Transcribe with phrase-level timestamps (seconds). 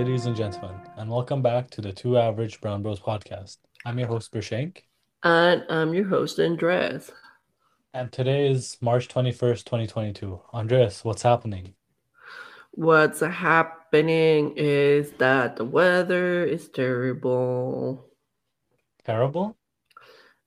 [0.00, 3.58] ladies and gentlemen, and welcome back to the Two Average Brown Bros podcast.
[3.84, 4.84] I'm your host, Bershank,
[5.22, 7.12] And I'm your host, Andres.
[7.92, 10.40] and today is March 21st, 2022.
[10.54, 11.74] Andres, what's happening?
[12.70, 18.06] What's happening is that the weather is terrible.
[19.04, 19.58] Terrible?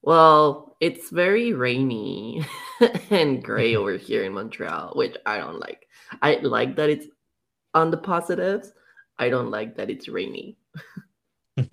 [0.02, 2.44] Well, it's very rainy
[3.12, 5.86] and gray over here in Montreal, which I don't like.
[6.24, 7.06] I like that it's
[7.76, 8.74] on the positives.
[9.18, 10.58] I don't like that it's rainy.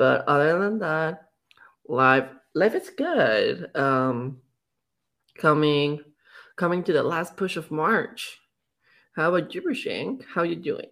[0.00, 1.28] But other than that,
[1.86, 3.68] life life is good.
[3.76, 4.40] Um
[5.36, 6.00] coming
[6.56, 8.40] coming to the last push of March.
[9.14, 10.24] How about you, Shank?
[10.24, 10.88] How you doing?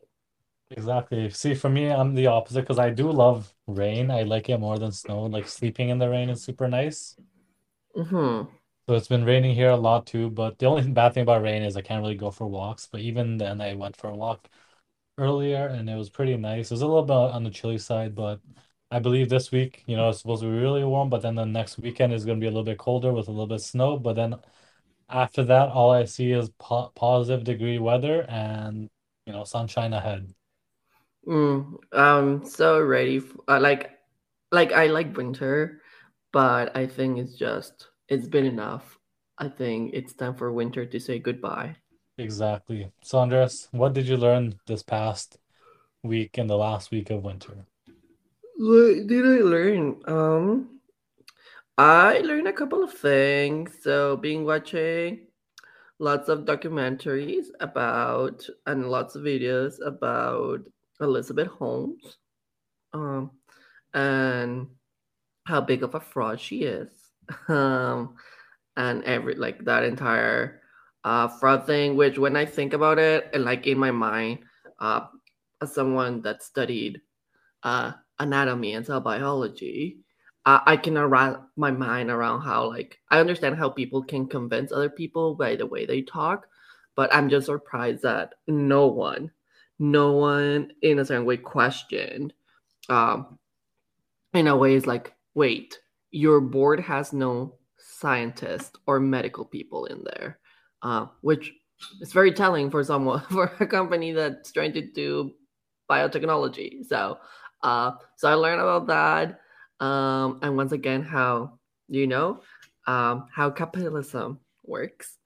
[0.71, 1.31] Exactly.
[1.31, 4.11] See, for me, I'm the opposite because I do love rain.
[4.11, 5.23] I like it more than snow.
[5.23, 7.17] Like sleeping in the rain is super nice.
[7.97, 8.51] Mm-hmm.
[8.89, 11.63] So it's been raining here a lot too, but the only bad thing about rain
[11.63, 12.87] is I can't really go for walks.
[12.93, 14.51] But even then, I went for a walk
[15.19, 16.71] earlier and it was pretty nice.
[16.71, 18.41] It was a little bit on the chilly side, but
[18.91, 21.45] I believe this week, you know, it's supposed to be really warm, but then the
[21.47, 23.63] next weekend is going to be a little bit colder with a little bit of
[23.63, 23.99] snow.
[23.99, 24.37] But then
[25.09, 28.91] after that, all I see is po positive degree weather and,
[29.27, 30.35] you know, sunshine ahead.
[31.27, 33.19] Mm, I'm so ready.
[33.19, 33.99] f I like
[34.53, 35.83] like I like winter,
[36.33, 38.99] but I think it's just it's been enough.
[39.39, 41.77] I think it's time for winter to say goodbye.
[42.19, 42.91] Exactly.
[43.03, 45.39] So, Andres, what did you learn this past
[46.03, 47.65] week and the last week of winter?
[48.59, 50.03] Did I learn?
[50.07, 50.81] Um,
[51.79, 53.77] I learned a couple of things.
[53.83, 55.29] So, being watching
[56.01, 60.61] lots of documentaries about and lots of videos about
[61.01, 62.17] Elizabeth Holmes,
[62.93, 63.31] um,
[63.95, 64.67] and
[65.47, 66.91] how big of a fraud she is.
[67.49, 68.17] Um,
[68.77, 70.58] and every like that entire
[71.09, 74.41] uh fraud thing, which when I think about it and like in my mind,
[74.79, 75.03] uh
[75.63, 77.01] as someone that studied
[77.63, 79.99] uh anatomy and cell biology,
[80.47, 84.73] uh, I can wrap my mind around how like I understand how people can convince
[84.73, 86.47] other people by the way they talk,
[86.97, 89.31] but I'm just surprised that no one,
[89.79, 92.33] no one in a certain way questioned
[92.89, 93.39] um
[94.35, 95.79] in a way is like, wait,
[96.11, 100.39] your board has no scientists or medical people in there,
[100.83, 101.53] uh, which
[102.01, 105.33] is very telling for someone for a company that's trying to do
[105.91, 106.87] biotechnology.
[106.87, 107.19] So,
[107.63, 109.41] uh, so I learned about that,
[109.85, 111.59] um, and once again, how
[111.89, 112.43] you know
[112.87, 115.19] um, how capitalism works.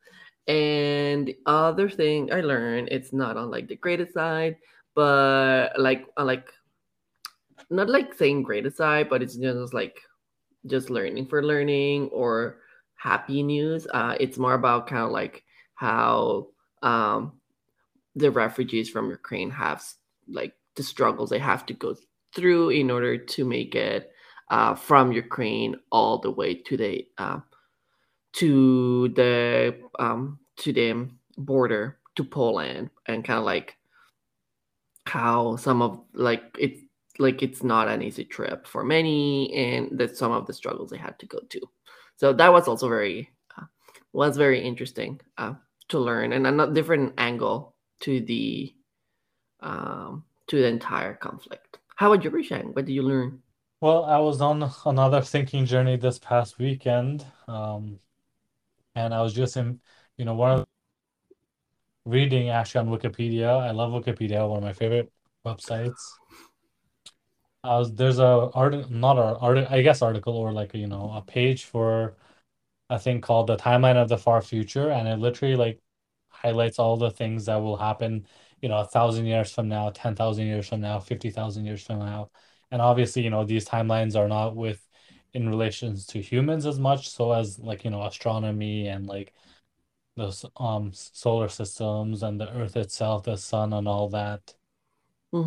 [0.49, 4.57] And the other thing I learned, it's not on like the greatest side,
[4.95, 6.53] but like like
[7.71, 9.99] not like saying greatest side, but it's just like
[10.67, 12.59] just learning for learning or
[13.03, 13.87] happy news.
[13.93, 16.47] Uh, it's more about kind of like how
[16.83, 17.33] um,
[18.15, 19.83] the refugees from Ukraine have
[20.29, 21.97] like the struggles they have to go
[22.35, 24.13] through in order to make it
[24.51, 27.41] uh, from Ukraine all the way to the uh,
[28.35, 33.77] to the um, to the border to Poland and kind of like
[35.07, 36.81] how some of like it's
[37.19, 40.97] like it's not an easy trip for many and that some of the struggles they
[40.97, 41.61] had to go to
[42.23, 43.29] so that was also very
[43.59, 43.67] uh,
[44.13, 45.55] was very interesting uh,
[45.89, 48.73] to learn and a different angle to the
[49.61, 52.75] um, to the entire conflict how about you Rishang?
[52.75, 53.43] what did you learn
[53.81, 57.99] Well, I was on another thinking journey this past weekend, um,
[58.95, 59.81] and I was just in,
[60.17, 60.67] you know, one of
[62.07, 63.51] reading actually on Wikipedia.
[63.51, 65.11] I love Wikipedia, one of my favorite
[65.45, 66.22] websites.
[67.65, 71.23] I there's a art not a art I guess article or like you know a
[71.23, 72.17] page for
[72.91, 75.81] a thing called the timeline of the far future, and it literally like
[76.31, 78.27] highlights all the things that will happen,
[78.61, 82.31] you know, a thousand years from now, 10,000 years from now, 50,000 years from now.
[82.71, 84.87] And obviously, you know, these timelines are not with
[85.35, 89.35] in relations to humans as much, so as like, you know, astronomy and like
[90.17, 94.55] those um solar systems and the Earth itself, the sun and all that.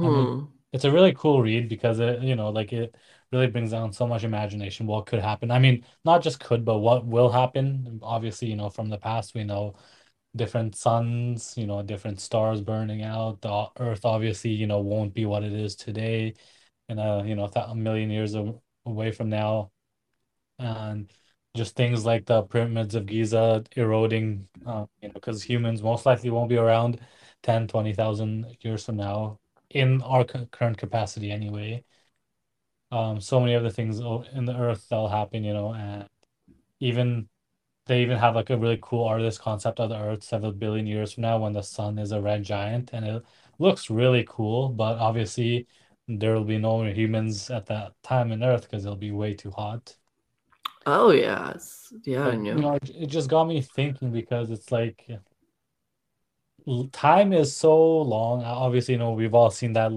[0.02, 0.46] And it, mm-hmm.
[0.76, 2.94] It's a really cool read because it, you know, like it
[3.32, 5.50] really brings down so much imagination what could happen.
[5.50, 7.98] I mean, not just could, but what will happen.
[8.04, 9.76] Obviously, you know, from the past we know
[10.36, 13.40] different suns, you know, different stars burning out.
[13.42, 16.34] The Earth obviously, you know, won't be what it is today
[16.90, 18.36] in a, you know, a million years
[18.86, 19.72] away from now.
[20.60, 21.10] And
[21.56, 26.32] just things like the pyramids of Giza eroding, uh, you know, because humans most likely
[26.32, 27.00] won't be around
[27.44, 29.40] 10, 20,000 years from now
[29.70, 31.84] in our cu- current capacity anyway.
[32.92, 36.08] Um, so many other things in the Earth that'll happen, you know, and
[36.80, 37.30] even
[37.88, 41.14] they even have like a really cool artist concept of the Earth several billion years
[41.14, 43.24] from now when the sun is a red giant, and it
[43.60, 44.70] looks really cool.
[44.70, 45.68] But obviously,
[46.08, 49.52] there will be no humans at that time in Earth because it'll be way too
[49.52, 49.98] hot.
[50.86, 52.76] Oh yes, yeah, I But you know.
[52.76, 55.06] it, it just got me thinking because it's like
[56.92, 58.44] time is so long.
[58.44, 59.92] Uh, Obviously, you know, we've all seen that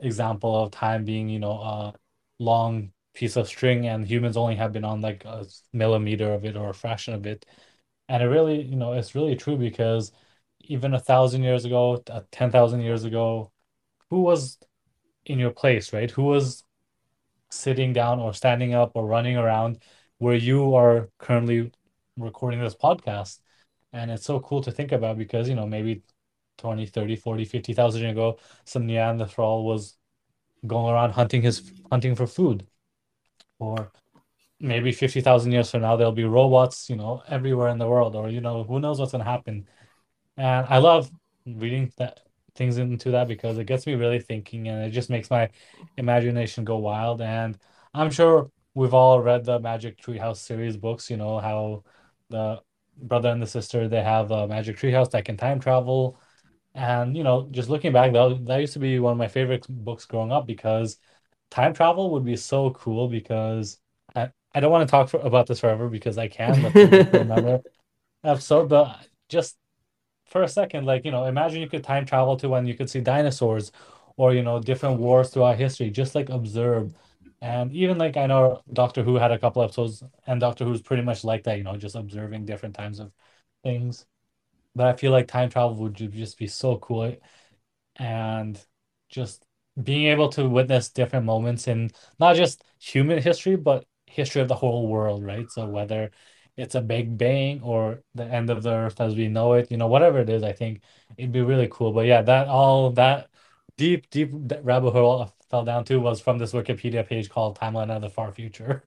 [0.00, 1.94] example of time being, you know, a
[2.38, 6.56] long piece of string, and humans only have been on like a millimeter of it
[6.56, 7.44] or a fraction of it.
[8.08, 10.12] And it really, you know, it's really true because
[10.62, 13.52] even a thousand years ago, uh, 10,000 years ago,
[14.10, 14.58] who was
[15.26, 16.10] in your place, right?
[16.10, 16.64] Who was
[17.50, 19.82] sitting down or standing up or running around
[20.18, 21.72] where you are currently
[22.16, 23.40] recording this podcast?
[23.92, 26.02] And it's so cool to think about because, you know, maybe
[26.58, 29.96] 20, 30, 40, 50,000 years ago, some Neanderthal was
[30.66, 32.66] going around hunting his hunting for food.
[33.58, 33.92] Or
[34.60, 38.28] maybe 50,000 years from now, there'll be robots, you know, everywhere in the world, or,
[38.28, 39.66] you know, who knows what's going to happen.
[40.36, 41.10] And I love
[41.46, 42.20] reading that
[42.54, 45.48] things into that because it gets me really thinking and it just makes my
[45.96, 47.22] imagination go wild.
[47.22, 47.58] And
[47.94, 51.84] I'm sure we've all read the Magic Treehouse series books, you know, how
[52.28, 52.60] the
[53.02, 56.20] brother and the sister they have a magic treehouse that can time travel.
[56.74, 59.66] And you know, just looking back, that that used to be one of my favorite
[59.68, 60.98] books growing up because
[61.50, 63.78] time travel would be so cool because
[64.14, 66.62] I, I don't want to talk for, about this forever because I can.
[66.62, 67.64] Let's save it
[68.24, 69.56] episode, but just
[70.26, 72.90] for a second, like, you know, imagine you could time travel to when you could
[72.90, 73.72] see dinosaurs
[74.16, 76.94] or, you know, different wars throughout history, just like observe.
[77.42, 81.02] And even like I know Doctor Who had a couple episodes, and Doctor Who's pretty
[81.02, 83.12] much like that, you know, just observing different times of
[83.64, 84.06] things.
[84.74, 87.16] But I feel like time travel would just be so cool
[87.96, 88.60] and
[89.08, 89.44] just
[89.82, 94.54] being able to witness different moments in not just human history, but history of the
[94.54, 95.50] whole world, right?
[95.50, 96.10] So whether
[96.56, 99.76] it's a Big Bang or the end of the Earth as we know it, you
[99.76, 100.82] know, whatever it is, I think
[101.16, 101.92] it'd be really cool.
[101.92, 103.28] But yeah, that all that
[103.76, 104.30] deep, deep
[104.62, 108.32] rabbit hole fell down to was from this Wikipedia page called Timeline of the Far
[108.32, 108.84] Future.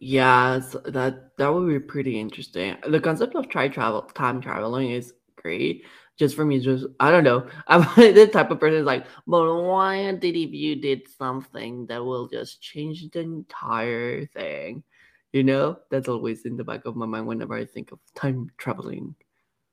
[0.00, 2.76] Yes, that that would be pretty interesting.
[2.86, 5.84] The concept of try travel, time traveling is great.
[6.18, 7.48] Just for me, just I don't know.
[7.68, 12.28] I'm the type of person like, but why did if you did something that will
[12.28, 14.82] just change the entire thing?
[15.32, 18.50] You know, that's always in the back of my mind whenever I think of time
[18.58, 19.14] traveling.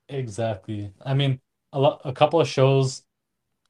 [0.07, 0.93] Exactly.
[1.05, 1.39] I mean,
[1.71, 3.03] a lot, a couple of shows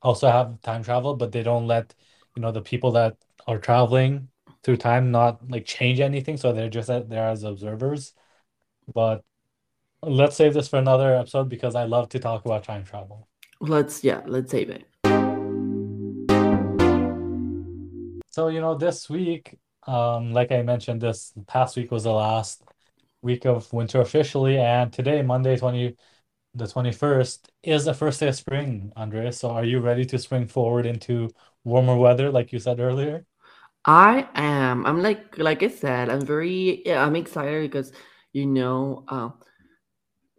[0.01, 1.95] also have time travel, but they don't let,
[2.39, 4.29] you know, the people that are traveling
[4.63, 6.37] through time not like change anything.
[6.37, 8.13] So they're just there as observers.
[8.93, 9.25] But
[10.01, 13.27] let's save this for another episode because I love to talk about time travel.
[13.59, 14.87] Let's yeah, let's save it.
[18.31, 22.63] So, you know, this week, um, like I mentioned, this past week was the last
[23.21, 25.93] week of winter officially, and today, Monday, 20,
[26.55, 29.37] the 21st, is the first day of spring, Andres.
[29.37, 31.31] So are you ready to spring forward into
[31.63, 33.25] warmer weather, like you said earlier?
[33.85, 34.85] I am.
[34.85, 37.91] I'm like like I said, I'm very yeah, I'm excited because
[38.33, 39.29] you know, uh,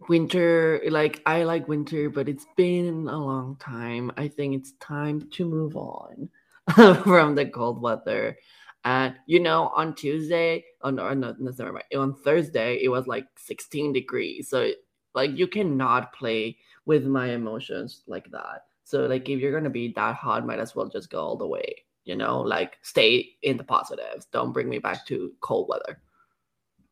[0.08, 4.12] winter like I like winter, but it's been a long time.
[4.16, 6.28] I think it's time to move on
[7.04, 8.36] from the cold weather.
[8.84, 13.26] And you know, on Tuesday, on or no, no, right, on Thursday, it was like
[13.36, 14.48] 16 degrees.
[14.48, 14.70] So
[15.14, 18.64] like you cannot play with my emotions like that.
[18.90, 21.46] So like if you're gonna be that hot, might as well just go all the
[21.46, 21.84] way.
[22.04, 24.26] You know, like stay in the positives.
[24.32, 26.02] Don't bring me back to cold weather.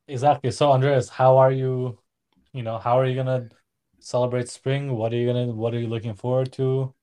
[0.07, 0.53] Exactly.
[0.53, 1.99] So, Andres, how are you,
[2.53, 3.49] you know, how are you gonna
[3.99, 4.95] celebrate spring?
[4.95, 6.95] What are you gonna, what are you looking forward to?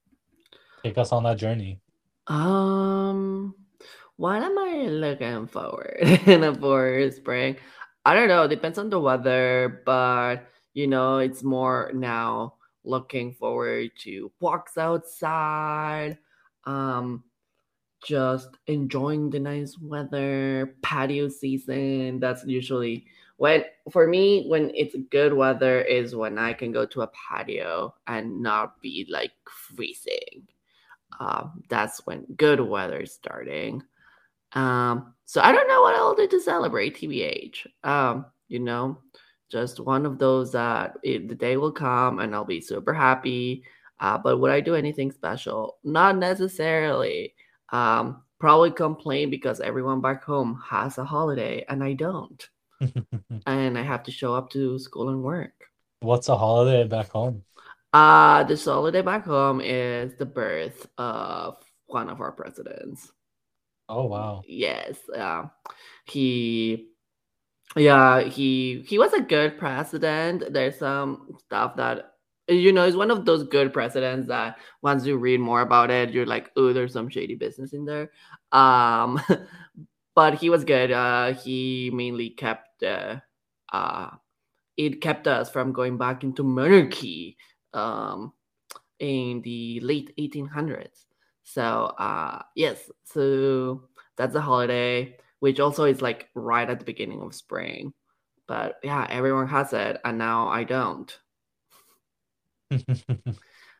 [0.81, 1.81] Take us on that journey.
[2.27, 3.53] Um,
[4.15, 7.57] what am I looking forward in a for spring?
[8.05, 8.47] I don't know.
[8.47, 12.54] Depends on the weather, but you know, it's more now
[12.85, 16.17] looking forward to walks outside,
[16.65, 17.23] um,
[18.03, 22.19] just enjoying the nice weather, patio season.
[22.19, 23.05] That's usually
[23.37, 27.93] when, for me, when it's good weather is when I can go to a patio
[28.07, 30.47] and not be like freezing
[31.19, 33.83] um, that's when good weather is starting.
[34.53, 37.67] Um, so I don't know what I'll do to celebrate, TBH.
[37.83, 38.99] Um, you know,
[39.55, 43.63] just one of those that it, the day will come and I'll be super happy.
[44.01, 45.77] Uh, but would I do anything special?
[45.85, 47.33] Not necessarily.
[47.69, 52.49] Um, probably complain because everyone back home has a holiday and I don't.
[53.47, 55.53] And I have to show up to school and work.
[56.01, 57.43] What's a holiday back home?
[57.93, 63.11] Uh, the holiday back home is the birth of one of our presidents.
[63.87, 64.41] Oh, wow.
[64.47, 65.43] Yes, uh,
[66.05, 66.89] he
[67.77, 70.43] Yeah, he he was a good president.
[70.53, 72.11] There's some stuff that
[72.47, 76.11] you know, he's one of those good presidents that once you read more about it,
[76.11, 78.11] you're like, oh, there's some shady business in there.
[78.51, 79.19] Um,
[80.15, 80.91] but he was good.
[80.91, 83.17] Uh, he mainly kept uh,
[83.73, 84.11] uh,
[84.77, 87.37] it kept us from going back into monarchy
[87.73, 88.33] um,
[88.99, 91.05] in the late 1800s.
[91.43, 91.63] So
[91.99, 93.83] uh, yes, so
[94.17, 97.93] that's a holiday, which also is like right at the beginning of spring.
[98.47, 101.15] But yeah, everyone has it, and now I don't.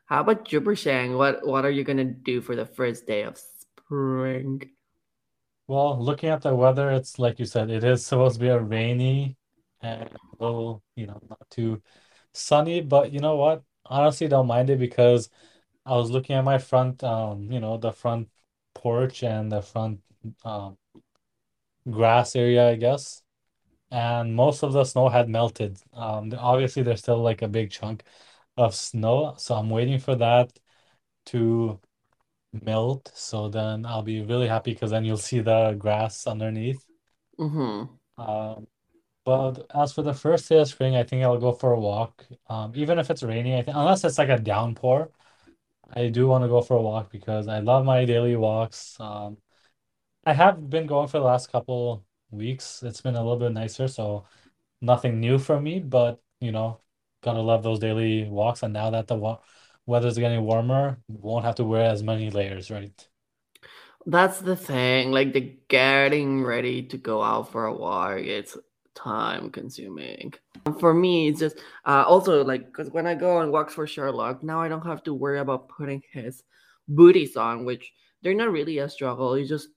[0.06, 1.16] How about you, Shang?
[1.16, 4.62] What what are you gonna do for the first day of spring?
[5.66, 8.60] Well, looking at the weather, it's like you said, it is supposed to be a
[8.60, 9.36] rainy
[9.82, 11.82] and a little, you know, not too
[12.32, 13.64] sunny, but you know what?
[13.86, 15.30] Honestly, don't mind it because
[15.84, 18.28] I was looking at my front, um, you know, the front
[18.72, 19.98] porch and the front
[20.44, 20.78] um,
[21.90, 23.22] grass area, I guess,
[23.90, 25.78] and most of the snow had melted.
[25.92, 28.02] Um, obviously, there's still like a big chunk
[28.56, 30.58] of snow, so I'm waiting for that
[31.26, 31.80] to
[32.52, 33.10] melt.
[33.14, 36.84] So then I'll be really happy because then you'll see the grass underneath.
[37.38, 38.22] Mm-hmm.
[38.22, 38.66] Um,
[39.24, 42.24] but as for the first day of spring, I think I'll go for a walk.
[42.48, 45.10] Um, even if it's rainy, I think unless it's like a downpour,
[45.94, 48.96] I do want to go for a walk because I love my daily walks.
[49.00, 49.38] Um,
[50.26, 52.82] I have been going for the last couple weeks.
[52.82, 54.24] It's been a little bit nicer, so
[54.80, 56.80] nothing new for me, but you know,
[57.22, 58.64] gotta love those daily walks.
[58.64, 59.38] And now that the wa
[59.86, 63.08] weather's getting warmer, won't have to wear as many layers, right?
[64.04, 65.12] That's the thing.
[65.12, 68.58] Like the getting ready to go out for a walk, it's
[68.96, 70.34] time consuming.
[70.80, 74.42] For me, it's just uh, also like because when I go on walks for Sherlock,
[74.42, 76.42] now I don't have to worry about putting his
[76.88, 77.92] booties on, which
[78.22, 79.34] they're not really a struggle.
[79.34, 79.68] It's just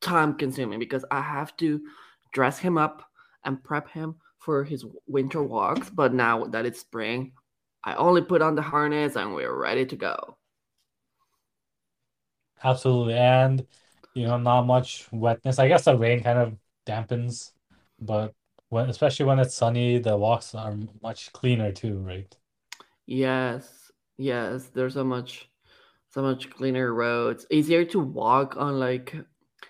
[0.00, 1.80] time consuming because I have to
[2.32, 3.02] dress him up
[3.44, 5.90] and prep him for his winter walks.
[5.90, 7.32] But now that it's spring,
[7.84, 10.36] I only put on the harness and we're ready to go.
[12.62, 13.14] Absolutely.
[13.14, 13.66] And
[14.14, 15.58] you know, not much wetness.
[15.58, 17.52] I guess the rain kind of dampens,
[18.00, 18.34] but
[18.68, 22.34] when especially when it's sunny, the walks are much cleaner too, right?
[23.06, 25.48] Yes, yes, there's so much
[26.10, 27.46] so much cleaner roads.
[27.50, 29.14] Easier to walk on like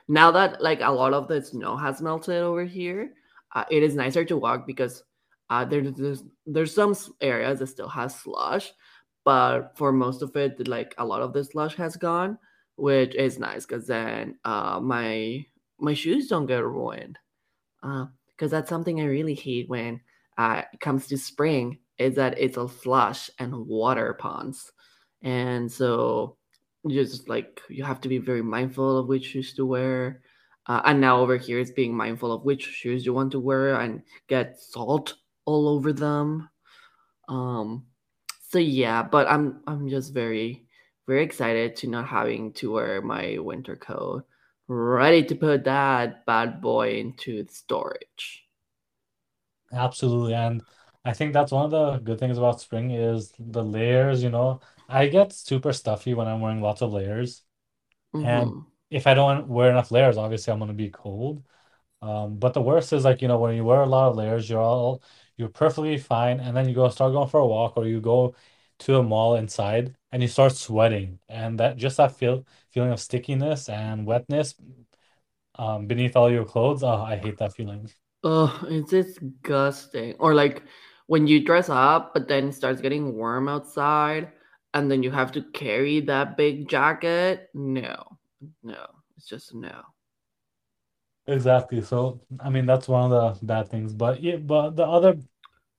[0.09, 3.13] now that like a lot of the snow has melted over here,
[3.55, 5.03] uh, it is nicer to walk because
[5.51, 8.73] uh, there's, there's there's some areas that still has slush,
[9.25, 12.39] but for most of it, like a lot of the slush has gone,
[12.77, 15.45] which is nice because then uh, my
[15.79, 17.19] my shoes don't get ruined.
[17.83, 20.01] Because uh, that's something I really hate when
[20.39, 24.73] uh, it comes to spring is that it's a slush and water ponds,
[25.23, 26.38] and so
[26.87, 30.23] just like you have to be very mindful of which shoes to wear.
[30.67, 33.81] Uh, and now over here is being mindful of which shoes you want to wear
[33.81, 35.15] and get salt
[35.47, 36.49] all over them.
[37.29, 37.87] Um,
[38.49, 40.67] so yeah, but I'm I'm just very
[41.07, 44.25] very excited to not having to wear my winter coat.
[44.69, 48.45] Ready to put that bad boy into storage.
[49.73, 50.35] Absolutely.
[50.35, 50.63] And
[51.05, 54.61] I think that's one of the good things about spring is the layers, you know.
[54.89, 57.45] I get super stuffy when I'm wearing lots of layers.
[58.23, 61.45] And hmm if I don't wear enough layers, obviously I'm gonna be cold.
[62.03, 64.51] Um, but the worst is like, you know, when you wear a lot of layers,
[64.51, 65.03] you're all
[65.37, 68.35] you're perfectly fine, and then you go start going for a walk or you go
[68.81, 71.21] to a mall inside and you start sweating.
[71.29, 74.55] And that just that feel feeling of stickiness and wetness
[75.57, 76.83] um beneath all your clothes.
[76.83, 77.91] Oh, I hate that feeling.
[78.25, 80.15] Oh, it's disgusting.
[80.19, 80.63] Or like
[81.07, 84.33] when you dress up, but then it starts getting warm outside,
[84.79, 87.51] and then you have to carry that big jacket.
[87.55, 88.19] No,
[88.63, 89.83] no, it's just no.
[91.27, 91.83] Exactly.
[91.83, 93.93] So, I mean, that's one of the bad things.
[93.93, 95.19] But yeah, but the other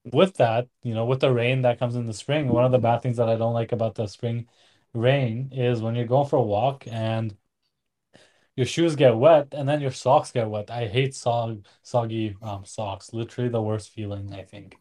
[0.06, 2.80] with that, you know, with the rain that comes in the spring, one of the
[2.80, 4.48] bad things that I don't like about the spring
[4.94, 7.38] rain is when you're going for a walk and
[8.56, 10.70] your shoes get wet and then your socks get wet.
[10.70, 13.14] I hate sog soggy um socks.
[13.14, 14.78] Literally the worst feeling, I think.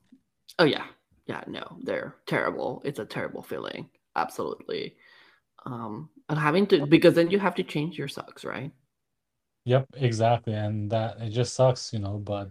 [0.59, 0.87] Oh yeah,
[1.27, 2.81] yeah, no, they're terrible.
[2.85, 3.91] It's a terrible feeling.
[4.19, 4.97] Absolutely.
[5.67, 8.73] Um, and having to because then you have to change your socks, right?
[9.65, 10.55] Yep, exactly.
[10.55, 12.51] And that it just sucks, you know, but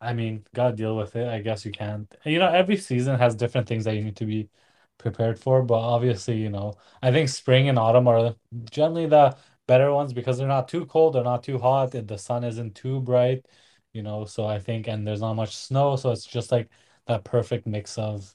[0.00, 1.28] I mean, gotta deal with it.
[1.28, 2.12] I guess you can't.
[2.24, 4.50] You know, every season has different things that you need to be
[4.98, 8.34] prepared for, but obviously, you know, I think spring and autumn are
[8.70, 12.44] generally the better ones because they're not too cold, they're not too hot, the sun
[12.44, 13.46] isn't too bright,
[13.92, 16.68] you know, so I think and there's not much snow, so it's just like
[17.06, 18.34] that perfect mix of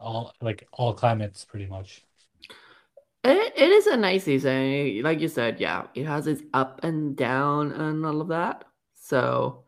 [0.00, 2.04] all like all climates pretty much.
[3.24, 5.02] It, it is a nice season.
[5.02, 8.64] Like you said, yeah, it has its up and down and all of that.
[8.94, 9.64] So,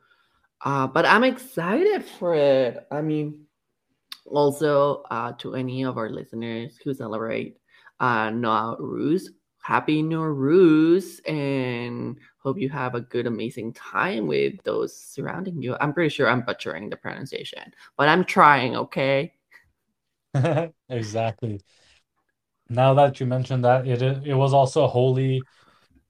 [0.65, 2.87] Uh, but I'm excited for it.
[2.91, 3.47] I mean,
[4.25, 7.59] also uh, to any of our listeners who celebrate
[8.01, 9.29] uh, Nowruz,
[9.63, 15.77] happy Nowruz, and hope you have a good, amazing time with those surrounding you.
[15.81, 18.77] I'm pretty sure I'm butchering the pronunciation, but I'm trying.
[18.77, 19.33] Okay.
[20.89, 21.61] Exactly.
[22.69, 25.47] Now that you mentioned that, it it was also Holi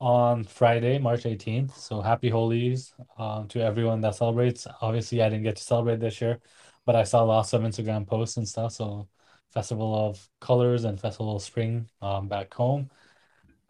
[0.00, 1.76] on Friday, March 18th.
[1.76, 4.66] So happy Holies um, to everyone that celebrates.
[4.83, 6.40] Obviously, I didn't get to celebrate this year,
[6.87, 8.73] but I saw lots of Instagram posts and stuff.
[8.73, 9.09] So
[9.52, 12.90] Festival of Colors and Festival of Spring um, back home.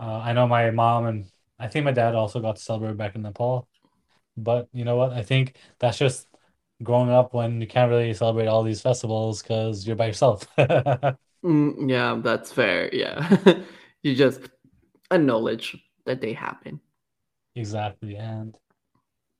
[0.00, 1.26] Uh, I know my mom and
[1.58, 3.68] I think my dad also got to celebrate back in Nepal.
[4.36, 5.12] But you know what?
[5.12, 6.28] I think that's just
[6.83, 10.47] growing up when you can't really celebrate all these festivals because you're by yourself.
[11.45, 12.92] Mm, yeah, that's fair.
[12.95, 13.62] Yeah.
[14.02, 14.40] you just
[15.11, 16.80] acknowledge that they happen.
[17.54, 18.16] Exactly.
[18.16, 18.59] And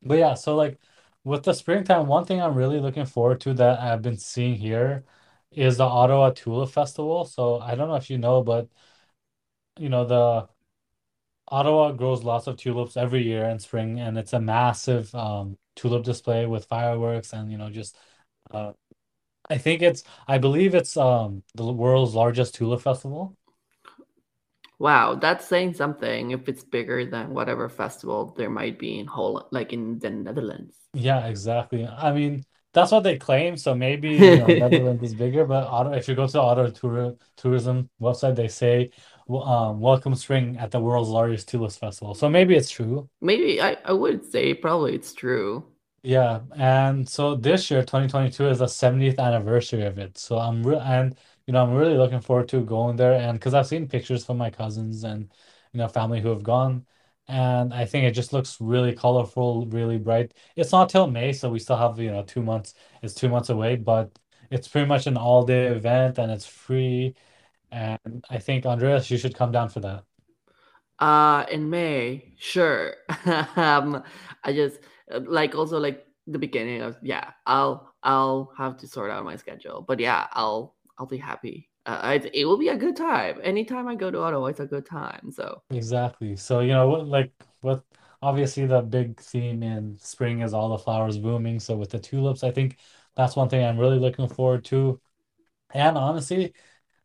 [0.03, 0.81] but yeah, so like
[1.25, 5.05] with the springtime, one thing I'm really looking forward to that I've been seeing here
[5.53, 7.25] is the Ottawa Tulip Festival.
[7.27, 8.69] So I don't know if you know, but
[9.79, 10.49] you know, the
[11.49, 16.05] Ottawa grows lots of tulips every year in spring, and it's a massive um tulip
[16.05, 17.97] display with fireworks and you know just
[18.51, 18.73] uh
[19.51, 23.37] I think it's I believe it's um the world's largest tulip festival.
[24.79, 29.47] Wow, that's saying something if it's bigger than whatever festival there might be in Holland,
[29.51, 30.77] like in the Netherlands.
[30.93, 31.87] Yeah, exactly.
[31.87, 33.57] I mean, that's what they claim.
[33.57, 36.71] So maybe, you know, Netherlands is bigger, but Otto, if you go to the Ottawa
[36.71, 38.91] Tour Tourism website, they say,
[39.29, 42.15] um, welcome spring at the world's largest tulip festival.
[42.15, 43.09] So maybe it's true.
[43.21, 45.65] Maybe I, I would say probably it's true.
[46.03, 50.17] Yeah, and so this year, 2022, is the 70th anniversary of it.
[50.19, 51.17] So I'm real and
[51.47, 54.39] you know, I'm really looking forward to going there and because I've seen pictures from
[54.39, 55.33] my cousins and
[55.73, 56.87] you know, family who have gone
[57.29, 60.33] and I think it just looks really colorful, really bright.
[60.55, 62.75] It's not till May, so we still have, you know, two months.
[63.03, 64.17] It's two months away, but
[64.51, 67.15] it's pretty much an all-day event and it's free.
[67.71, 70.05] And I think Andreas, you should come down for that.
[70.99, 72.95] Uh, in May, sure.
[73.57, 74.03] um,
[74.45, 74.79] I just
[75.11, 77.33] like also like the beginning of yeah.
[77.47, 81.69] I'll I'll have to sort out my schedule, but yeah, I'll I'll be happy.
[81.85, 83.39] Uh, it, it will be a good time.
[83.43, 85.31] Anytime I go to Ottawa, it's a good time.
[85.31, 86.37] So Exactly.
[86.37, 87.85] So, you know, what like what
[88.23, 91.61] obviously the big theme in spring is all the flowers blooming.
[91.61, 92.79] So with the tulips, I think
[93.17, 95.01] that's one thing I'm really looking forward to.
[95.75, 96.55] And honestly,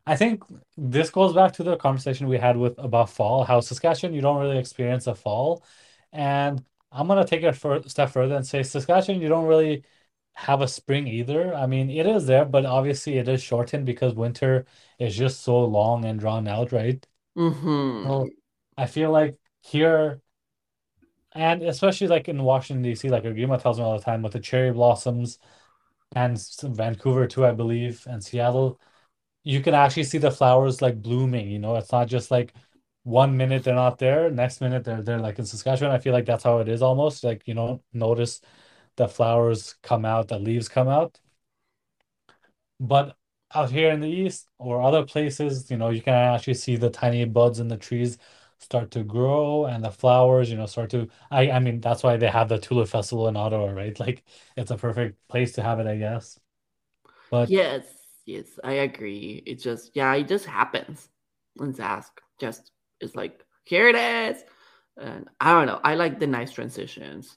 [0.06, 0.42] I think
[0.76, 4.40] this goes back to the conversation we had with about fall, how Saskatchewan, you don't
[4.40, 5.64] really experience a fall.
[6.12, 9.84] And I'm gonna take it for a step further and say Saskatchewan, you don't really
[10.34, 11.54] have a spring either.
[11.54, 14.66] I mean, it is there, but obviously it is shortened because winter
[14.98, 17.06] is just so long and drawn out, right?
[17.36, 18.30] hmm So
[18.76, 20.22] I feel like here,
[21.32, 24.40] and especially like in Washington, D.C., like Agrima tells me all the time with the
[24.40, 25.38] cherry blossoms
[26.14, 28.80] and Vancouver too, I believe, and Seattle,
[29.44, 32.54] you can actually see the flowers like blooming, you know, it's not just like
[33.04, 35.18] one minute they're not there, next minute they're there.
[35.18, 37.24] Like in Saskatchewan, I feel like that's how it is almost.
[37.24, 38.40] Like, you know, notice
[38.96, 41.20] the flowers come out, the leaves come out.
[42.80, 43.16] But
[43.54, 46.90] out here in the east or other places, you know, you can actually see the
[46.90, 48.18] tiny buds in the trees
[48.58, 52.16] start to grow and the flowers, you know, start to I I mean that's why
[52.16, 53.98] they have the Tulip Festival in Ottawa, right?
[54.00, 54.24] Like
[54.56, 56.38] it's a perfect place to have it, I guess.
[57.30, 59.42] But Yes, yes, I agree.
[59.46, 61.08] It just yeah, it just happens.
[61.56, 62.12] Let's ask.
[62.40, 64.42] Just it's like here it is,
[64.96, 65.80] and I don't know.
[65.82, 67.36] I like the nice transitions.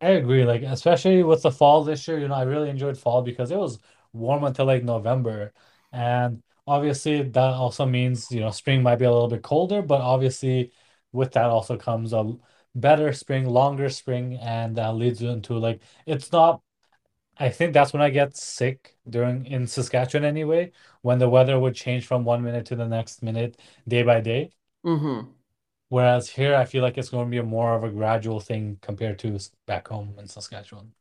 [0.00, 3.22] I agree, like especially with the fall this year, you know, I really enjoyed fall
[3.22, 3.78] because it was
[4.12, 5.52] warm until like November.
[5.92, 10.00] And obviously that also means, you know, spring might be a little bit colder, but
[10.00, 10.72] obviously
[11.12, 12.32] with that also comes a
[12.74, 16.62] better spring, longer spring, and that leads into like it's not
[17.40, 20.72] I think that's when I get sick during in Saskatchewan anyway,
[21.02, 24.52] when the weather would change from one minute to the next minute, day by day.
[24.84, 25.32] hmm
[25.90, 28.78] Whereas here, I feel like it's going to be a more of a gradual thing
[28.80, 30.94] compared to back home in Saskatchewan.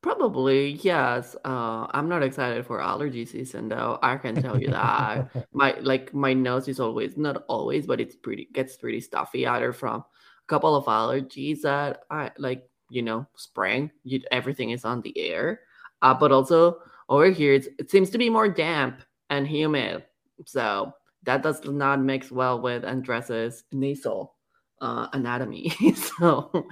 [0.00, 1.36] Probably, yes.
[1.44, 4.00] Uh, I'm not excited for allergy season though.
[4.02, 5.28] I can tell you that.
[5.52, 9.72] My like my nose is always not always, but it's pretty gets pretty stuffy either
[9.72, 10.04] from a
[10.48, 13.90] couple of allergies that I like, you know, spring.
[14.04, 15.60] You, everything is on the air.
[16.02, 16.78] Uh, but also
[17.08, 20.04] over here it seems to be more damp and humid.
[20.46, 24.34] So that does not mix well with Andres's nasal
[24.80, 25.70] uh, anatomy.
[25.94, 26.66] so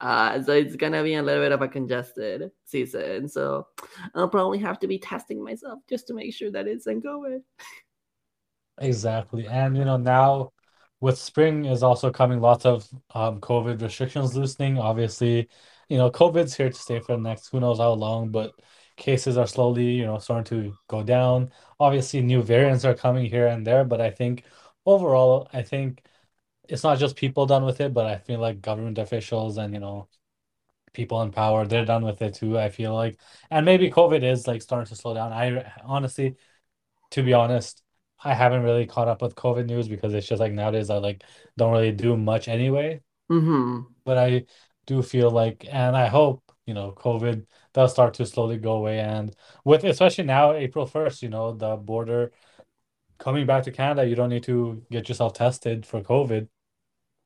[0.00, 3.28] uh, so it's gonna be a little bit of a congested season.
[3.28, 3.68] So
[4.14, 7.42] I'll probably have to be testing myself just to make sure that it's going.
[8.80, 9.46] Exactly.
[9.46, 10.52] And you know, now
[11.02, 14.78] with spring is also coming lots of um, COVID restrictions loosening.
[14.78, 15.48] Obviously,
[15.88, 18.52] you know, COVID's here to stay for the next who knows how long, but
[18.96, 21.50] cases are slowly, you know, starting to go down.
[21.80, 24.44] Obviously, new variants are coming here and there, but I think
[24.86, 26.02] overall, I think
[26.68, 29.80] it's not just people done with it, but I feel like government officials and, you
[29.80, 30.08] know,
[30.92, 33.18] people in power, they're done with it too, I feel like.
[33.50, 35.32] And maybe COVID is like starting to slow down.
[35.32, 36.36] I honestly,
[37.12, 37.82] to be honest,
[38.24, 41.24] I haven't really caught up with COVID news because it's just like nowadays I like
[41.56, 43.00] don't really do much anyway.
[43.30, 43.80] Mm-hmm.
[44.04, 44.44] But I
[44.86, 49.00] do feel like, and I hope, you know, COVID does start to slowly go away.
[49.00, 52.32] And with especially now, April 1st, you know, the border
[53.18, 56.48] coming back to Canada, you don't need to get yourself tested for COVID,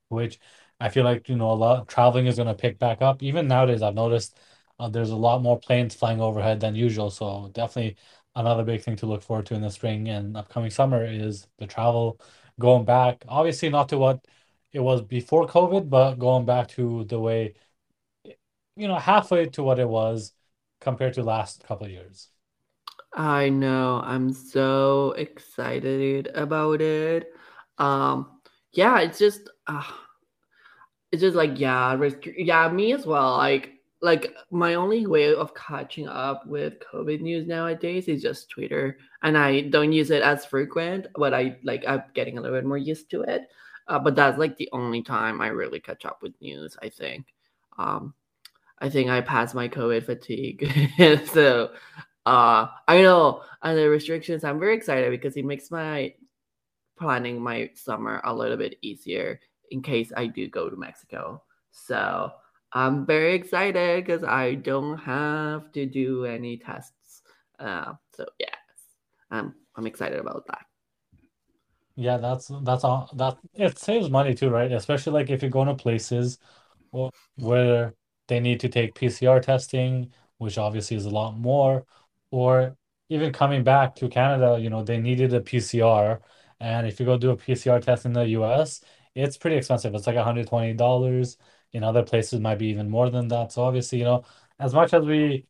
[0.09, 0.39] which
[0.79, 3.23] I feel like, you know, a lot traveling is going to pick back up.
[3.23, 4.39] Even nowadays, I've noticed
[4.79, 7.11] uh, there's a lot more planes flying overhead than usual.
[7.11, 7.97] So definitely
[8.37, 11.67] another big thing to look forward to in the spring and upcoming summer is the
[11.67, 12.21] travel
[12.61, 13.25] going back.
[13.29, 14.25] Obviously, not to what
[14.73, 17.55] it was before COVID, but going back to the way,
[18.77, 20.33] you know, halfway to what it was
[20.81, 22.29] compared to last couple of years.
[23.15, 24.01] I know.
[24.05, 27.33] I'm so excited about it.
[27.79, 28.41] Um,
[28.73, 29.83] yeah, it's just, uh,
[31.13, 33.37] it's just like yeah, restri- yeah, me as well.
[33.37, 38.99] Like, like my only way of catching up with COVID news nowadays is just Twitter,
[39.23, 42.67] and I don't use it as frequent, but I like I'm getting a little bit
[42.67, 43.49] more used to it.
[43.89, 46.77] Uh, but that's like the only time I really catch up with news.
[46.83, 47.27] I think.
[47.79, 48.15] Um,
[48.79, 50.71] I think I passed my COVID fatigue,
[51.33, 51.71] so
[52.27, 56.13] uh, I know, and the restrictions, I'm very excited because it makes my
[56.99, 61.43] planning my summer a little bit easier in case I do go to Mexico.
[61.71, 62.33] So
[62.73, 67.23] I'm very excited because I don't have to do any tests.
[67.59, 68.57] Uh, so yes,
[69.31, 70.67] I'm I'm excited about that.
[71.97, 74.71] Yeah, that's that's all that it saves money too, right?
[74.71, 76.39] Especially like if you're going to places
[77.37, 77.95] where
[78.29, 81.87] they need to take PCR testing, which obviously is a lot more,
[82.31, 82.77] or
[83.09, 86.21] even coming back to Canada, you know, they needed a PCR.
[86.61, 88.83] And if you go do a PCR test in the US,
[89.15, 89.95] it's pretty expensive.
[89.95, 91.37] It's like $120.
[91.77, 93.53] In other places, might be even more than that.
[93.53, 94.25] So obviously, you know,
[94.59, 95.47] as much as we,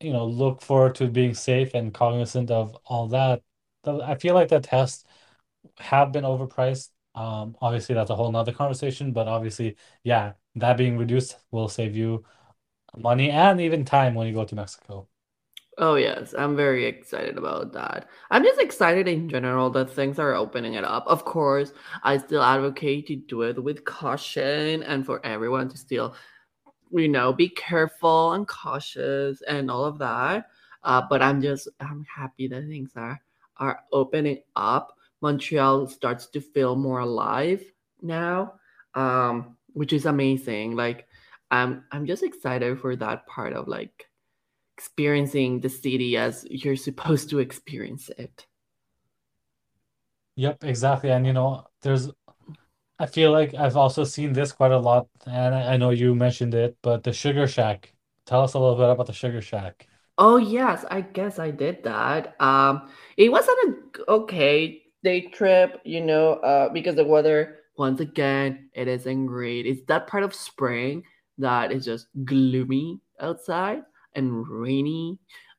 [0.00, 3.42] you know, look forward to being safe and cognizant of all that,
[3.86, 5.04] I feel like the tests
[5.78, 6.90] have been overpriced.
[7.14, 11.96] Um, obviously, that's a whole nother conversation, but obviously, yeah, that being reduced will save
[11.96, 12.24] you
[12.96, 15.08] money and even time when you go to Mexico.
[15.78, 18.08] Oh yes, I'm very excited about that.
[18.30, 21.06] I'm just excited in general that things are opening it up.
[21.06, 26.14] Of course, I still advocate to do it with caution and for everyone to still,
[26.92, 30.46] you know, be careful and cautious and all of that.
[30.82, 33.20] Uh, but I'm just I'm happy that things are
[33.58, 34.96] are opening up.
[35.20, 37.62] Montreal starts to feel more alive
[38.00, 38.54] now,
[38.94, 40.74] um, which is amazing.
[40.74, 41.06] Like
[41.50, 44.05] I'm I'm just excited for that part of like
[44.76, 48.46] experiencing the city as you're supposed to experience it.
[50.36, 51.10] Yep, exactly.
[51.10, 52.10] And you know, there's
[52.98, 56.14] I feel like I've also seen this quite a lot, and I, I know you
[56.14, 57.94] mentioned it, but the Sugar Shack.
[58.26, 59.88] Tell us a little bit about the Sugar Shack.
[60.18, 62.40] Oh yes, I guess I did that.
[62.40, 68.00] Um, it wasn't a g- okay day trip, you know, uh, because the weather once
[68.00, 69.66] again it isn't great.
[69.66, 71.04] It's that part of spring
[71.38, 73.82] that is just gloomy outside
[74.16, 75.18] and rainy.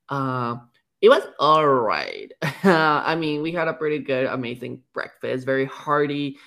[0.10, 0.58] Uh,
[1.02, 2.32] it was all right.
[2.64, 6.38] I mean, we had a pretty good, amazing breakfast, very hearty,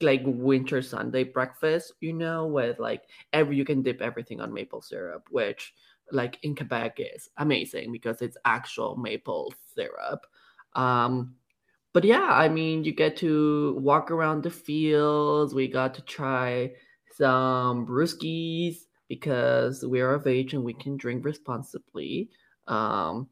[0.00, 4.80] like winter Sunday breakfast, you know, with like every you can dip everything on maple
[4.80, 5.74] syrup, which
[6.12, 10.26] like in Quebec is amazing because it's actual maple syrup.
[10.74, 11.34] Um,
[11.92, 15.54] but yeah, I mean, you get to walk around the fields.
[15.54, 16.72] We got to try
[17.16, 22.30] some brewskis because we are of age and we can drink responsibly.
[22.68, 23.28] Um,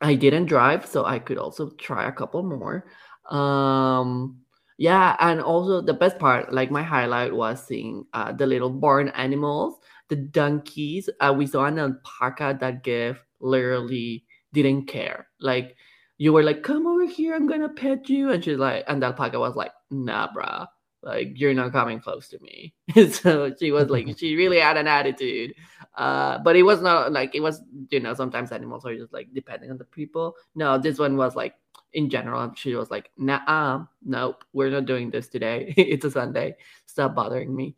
[0.00, 2.86] I didn't drive, so I could also try a couple more.
[3.30, 4.40] Um,
[4.78, 9.10] yeah, and also the best part, like my highlight was seeing uh, the little barn
[9.10, 11.08] animals, the donkeys.
[11.20, 15.28] Uh, we saw an alpaca that gave literally didn't care.
[15.40, 15.76] Like
[16.18, 19.06] you were like, "Come over here, I'm gonna pet you," and she's like, and the
[19.08, 20.66] alpaca was like, "Nah, bruh,
[21.02, 22.74] like you're not coming close to me."
[23.10, 25.54] so she was like, she really had an attitude.
[25.94, 27.60] Uh, but it was not like it was,
[27.90, 30.34] you know, sometimes animals are just like depending on the people.
[30.54, 31.54] No, this one was like
[31.92, 32.52] in general.
[32.56, 35.74] She was like, "Nah, nope, we're not doing this today.
[35.76, 36.56] it's a Sunday.
[36.86, 37.76] Stop bothering me."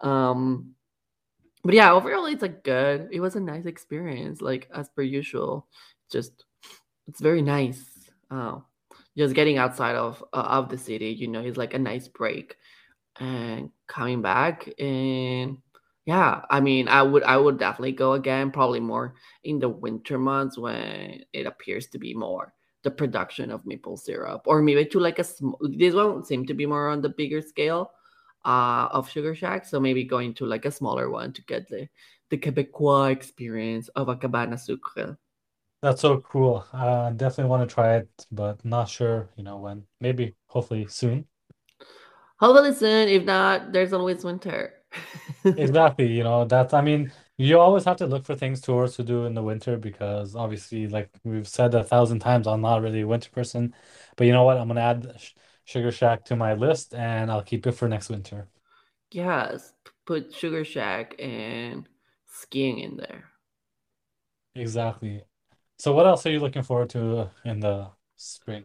[0.00, 0.74] Um,
[1.64, 3.08] but yeah, overall, it's like good.
[3.10, 5.66] It was a nice experience, like as per usual.
[6.10, 6.44] Just
[7.08, 7.84] it's very nice.
[8.30, 8.58] Uh,
[9.16, 12.56] just getting outside of uh, of the city, you know, is like a nice break,
[13.20, 15.58] and coming back and
[16.06, 20.18] Yeah, I mean, I would I would definitely go again, probably more in the winter
[20.18, 25.00] months when it appears to be more the production of maple syrup, or maybe to
[25.00, 25.58] like a small.
[25.76, 27.90] This one seem to be more on the bigger scale
[28.44, 31.88] uh, of Sugar Shack, so maybe going to like a smaller one to get the
[32.30, 35.18] the Quebecois experience of a cabane à sucre.
[35.86, 36.66] That's so cool.
[36.72, 39.86] Uh, definitely want to try it, but not sure, you know, when.
[40.00, 41.28] Maybe, hopefully soon.
[42.38, 43.08] Hopefully soon.
[43.08, 44.74] If not, there's always winter.
[45.58, 49.02] Exactly, you know, that's, I mean, you always have to look for things tours to
[49.04, 53.00] do in the winter because obviously, like we've said a thousand times, I'm not really
[53.02, 53.74] a winter person.
[54.16, 54.58] But you know what?
[54.58, 55.32] I'm gonna add Sh
[55.64, 58.48] Sugar Shack to my list and I'll keep it for next winter.
[59.10, 59.72] yes,
[60.06, 61.88] put Sugar Shack and
[62.26, 63.30] skiing in there.
[64.56, 65.24] Exactly.
[65.78, 68.64] So what else are you looking forward to in the spring?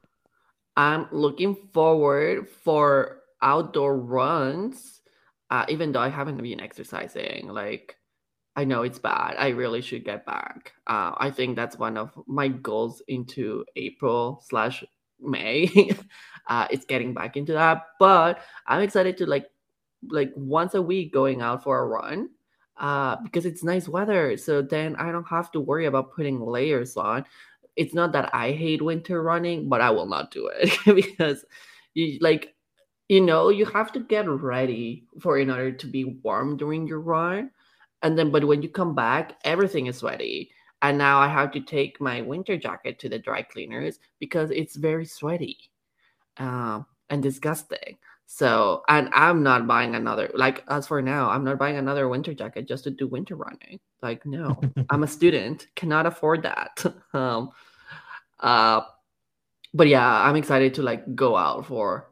[0.77, 5.01] I'm looking forward for outdoor runs,
[5.49, 7.47] uh, even though I haven't been exercising.
[7.47, 7.97] Like,
[8.55, 9.35] I know it's bad.
[9.37, 10.73] I really should get back.
[10.87, 14.83] Uh, I think that's one of my goals into April slash
[15.19, 15.91] May.
[16.47, 19.47] uh, it's getting back into that, but I'm excited to like
[20.09, 22.29] like once a week going out for a run
[22.81, 24.35] uh, because it's nice weather.
[24.35, 27.23] So then I don't have to worry about putting layers on.
[27.77, 31.45] It's not that I hate winter running, but I will not do it because
[31.93, 32.53] you like
[33.07, 37.01] you know you have to get ready for in order to be warm during your
[37.01, 37.51] run
[38.01, 40.49] and then but when you come back everything is sweaty
[40.81, 44.77] and now i have to take my winter jacket to the dry cleaners because it's
[44.77, 45.57] very sweaty
[46.37, 47.97] um, and disgusting
[48.33, 52.33] so and i'm not buying another like as for now i'm not buying another winter
[52.33, 57.49] jacket just to do winter running like no i'm a student cannot afford that um
[58.39, 58.81] uh
[59.73, 62.09] but yeah i'm excited to like go out for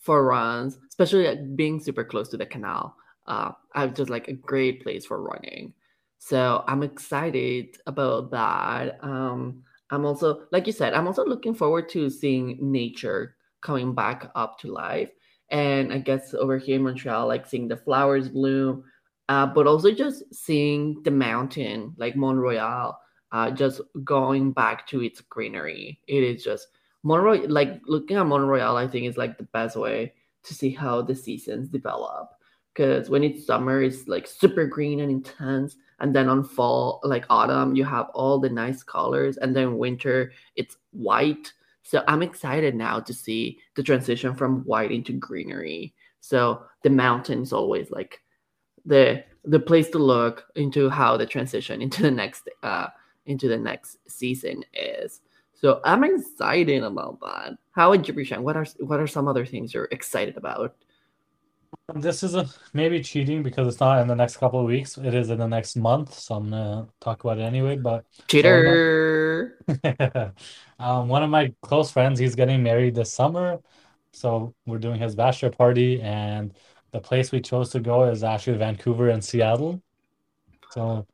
[0.00, 2.96] for runs especially like, being super close to the canal
[3.30, 5.72] uh, I just like a great place for running.
[6.18, 9.02] So I'm excited about that.
[9.02, 14.30] Um, I'm also, like you said, I'm also looking forward to seeing nature coming back
[14.34, 15.10] up to life.
[15.50, 18.84] And I guess over here in Montreal, like seeing the flowers bloom,
[19.28, 22.98] uh, but also just seeing the mountain, like Mont Royal,
[23.32, 26.00] uh, just going back to its greenery.
[26.06, 26.68] It is just
[27.02, 30.54] Mont Royal, like looking at Mont Royal, I think is like the best way to
[30.54, 32.30] see how the seasons develop
[32.74, 37.24] because when it's summer it's like super green and intense and then on fall like
[37.28, 42.74] autumn you have all the nice colors and then winter it's white so i'm excited
[42.74, 45.94] now to see the transition from white into greenery.
[46.20, 48.20] So the mountains always like
[48.84, 52.88] the the place to look into how the transition into the next uh
[53.26, 55.20] into the next season is.
[55.54, 57.58] So i'm excited about that.
[57.72, 58.42] How would you Prishan?
[58.42, 60.76] what are what are some other things you're excited about
[61.94, 64.96] This is a maybe cheating because it's not in the next couple of weeks.
[64.96, 67.76] It is in the next month, so I'm gonna talk about it anyway.
[67.76, 68.04] But
[68.40, 69.58] so one of cheater
[70.78, 73.60] um, one of my close friends, he's getting married this summer,
[74.12, 76.54] so we're doing his bachelor party, and
[76.92, 79.82] the place we chose to go is actually Vancouver and Seattle.
[80.70, 81.06] So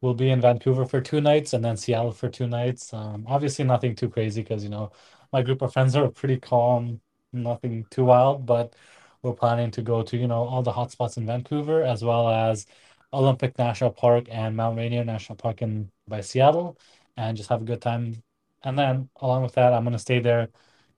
[0.00, 2.92] we'll be in Vancouver for two nights and then Seattle for two nights.
[2.92, 4.92] Um, obviously nothing too crazy because, you know,
[5.32, 7.00] my group of friends are pretty calm,
[7.32, 8.74] nothing too wild, but
[9.22, 12.28] we're planning to go to, you know, all the hot spots in Vancouver as well
[12.30, 12.66] as
[13.12, 16.78] Olympic National Park and Mount Rainier National Park in by Seattle
[17.16, 18.22] and just have a good time.
[18.62, 20.48] And then along with that, I'm gonna stay there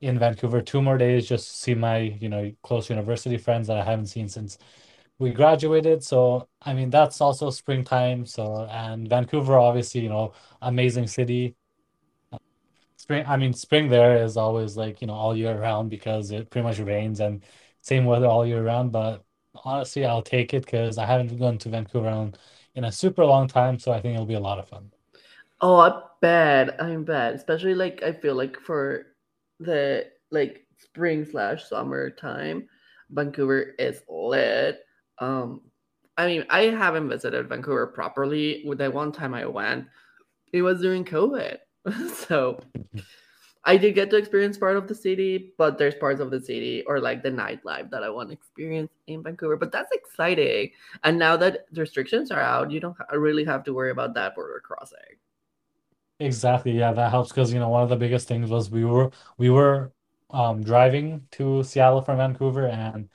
[0.01, 3.79] in Vancouver two more days just to see my, you know, close university friends that
[3.79, 4.59] I haven't seen since
[5.19, 6.03] we graduated.
[6.05, 8.27] So, I mean, that's also springtime.
[8.27, 11.57] So, and Vancouver, obviously, you know, amazing city.
[12.97, 16.51] Spring, I mean, spring there is always like, you know, all year round because it
[16.51, 17.43] pretty much rains and
[17.83, 18.93] same weather all year round.
[18.93, 19.25] But
[19.65, 22.33] honestly, I'll take it because I haven't gone to Vancouver
[22.75, 23.79] in, a super long time.
[23.79, 24.91] So I think it'll be a lot of fun.
[25.61, 26.83] Oh, I bet.
[26.83, 27.35] I'm bad.
[27.35, 29.07] Especially like I feel like for
[29.61, 32.69] the like spring slash summer time,
[33.11, 34.81] Vancouver is lit.
[35.19, 35.61] Um,
[36.17, 38.63] I mean, I haven't visited Vancouver properly.
[38.67, 39.87] With the one time I went,
[40.53, 41.59] it was during COVID.
[42.15, 42.61] so
[43.65, 46.83] I did get to experience part of the city, but there's parts of the city
[46.87, 49.57] or like the nightlife that I want to experience in Vancouver.
[49.57, 50.73] But that's exciting.
[51.05, 54.61] And now that restrictions are out, you don't really have to worry about that border
[54.65, 55.17] crossing.
[56.19, 56.73] Exactly.
[56.79, 59.51] Yeah, that helps because, you know, one of the biggest things was we were we
[59.51, 59.93] were
[60.31, 63.09] um driving to Seattle from Vancouver and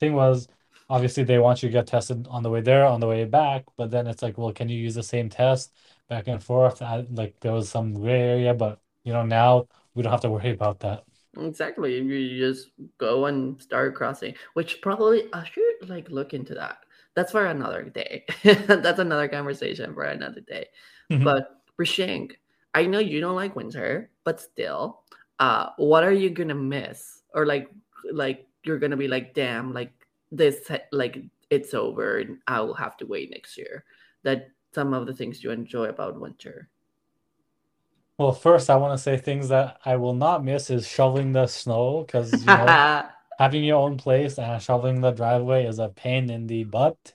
[0.00, 0.48] thing was
[0.90, 3.64] obviously they want you to get tested on the way there, on the way back,
[3.76, 5.72] but then it's like, well, can you use the same test
[6.08, 6.82] back and forth?
[6.82, 10.30] I, like there was some gray area, but you know, now we don't have to
[10.30, 11.04] worry about that.
[11.38, 11.98] Exactly.
[11.98, 16.78] You just go and start crossing, which probably I should like look into that
[17.16, 18.24] that's for another day.
[18.44, 20.66] that's another conversation for another day.
[21.10, 21.24] Mm-hmm.
[21.24, 22.30] But Rishing,
[22.74, 25.00] I know you don't like winter, but still,
[25.40, 27.22] uh, what are you gonna miss?
[27.34, 27.68] Or like,
[28.12, 29.92] like you're gonna be like, damn, like
[30.30, 33.84] this, like it's over, and I will have to wait next year.
[34.22, 36.68] That some of the things you enjoy about winter.
[38.18, 41.46] Well, first, I want to say things that I will not miss is shoveling the
[41.46, 42.82] snow because you know
[43.38, 47.14] having your own place and shoveling the driveway is a pain in the butt.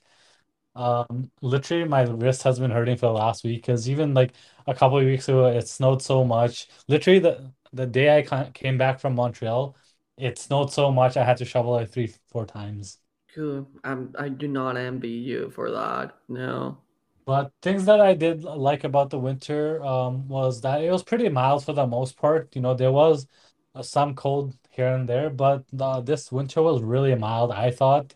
[0.75, 4.33] Um, literally, my wrist has been hurting for the last week because even like
[4.67, 6.69] a couple of weeks ago, it snowed so much.
[6.87, 9.75] Literally, the the day I came back from Montreal,
[10.17, 12.99] it snowed so much I had to shovel like three, four times.
[13.33, 13.67] Cool.
[13.83, 16.17] I'm, I do not envy you for that.
[16.27, 16.77] No.
[17.25, 21.29] But things that I did like about the winter um, was that it was pretty
[21.29, 22.55] mild for the most part.
[22.55, 23.27] You know, there was
[23.75, 25.65] uh, some cold here and there, but
[26.05, 28.15] this winter was really mild, I thought.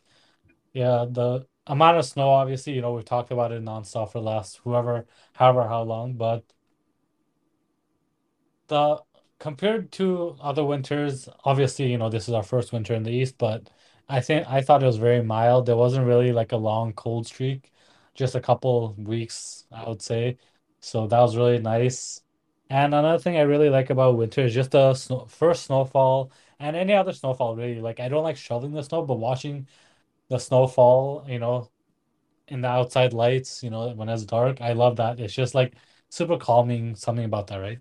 [0.73, 4.25] Yeah, the amount of snow, obviously, you know, we've talked about it nonstop for the
[4.25, 6.43] last whoever, however, how long, but
[8.67, 9.01] the
[9.39, 13.37] compared to other winters, obviously, you know, this is our first winter in the East,
[13.37, 13.69] but
[14.07, 15.65] I think I thought it was very mild.
[15.65, 17.71] There wasn't really like a long cold streak
[18.15, 20.37] just a couple weeks, I would say.
[20.79, 22.21] So that was really nice.
[22.69, 26.75] And another thing I really like about winter is just the snow, first snowfall and
[26.75, 27.79] any other snowfall, really.
[27.81, 29.67] Like, I don't like shoveling the snow, but watching
[30.29, 31.69] the snowfall, you know,
[32.47, 35.19] in the outside lights, you know, when it's dark, I love that.
[35.19, 35.75] It's just like
[36.09, 37.79] super calming, something about that, right?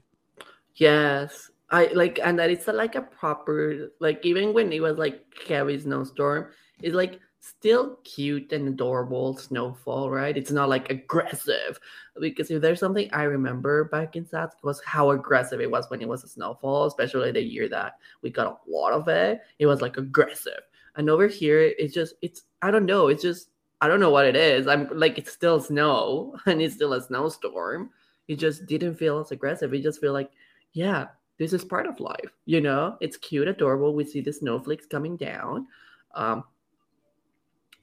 [0.76, 1.50] Yes.
[1.70, 5.78] I like, and that it's like a proper, like, even when it was like heavy
[5.78, 6.50] snowstorm,
[6.82, 10.36] it's like still cute and adorable snowfall, right?
[10.36, 11.78] It's not like aggressive.
[12.18, 16.00] Because if there's something I remember back in South was how aggressive it was when
[16.00, 19.42] it was a snowfall, especially the year that we got a lot of it.
[19.58, 20.60] It was like aggressive.
[20.96, 24.26] And over here, it's just it's I don't know, it's just I don't know what
[24.26, 24.66] it is.
[24.66, 27.90] I'm like it's still snow and it's still a snowstorm.
[28.26, 29.74] It just didn't feel as aggressive.
[29.74, 30.30] It just feel like,
[30.72, 32.32] yeah, this is part of life.
[32.46, 33.94] You know, it's cute, adorable.
[33.94, 35.66] We see the snowflakes coming down.
[36.14, 36.44] Um,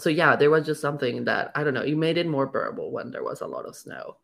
[0.01, 1.83] so yeah, there was just something that I don't know.
[1.83, 4.17] You made it more bearable when there was a lot of snow.